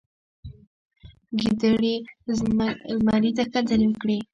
ګیدړې 1.39 1.95
زمري 3.05 3.31
ته 3.37 3.43
ښکنځلې 3.47 3.85
وکړې. 3.89 4.19